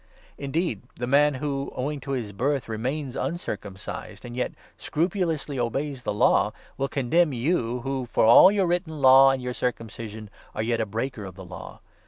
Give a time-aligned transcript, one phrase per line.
[0.39, 6.01] Indeed, 27 the man who, owing to his birth, remains uncircumcised, and yet scrupulously obeys
[6.01, 10.63] the Law, will condemn you, who, for all your written Law and your circumcision, are
[10.63, 11.81] yet a breaker of the Law.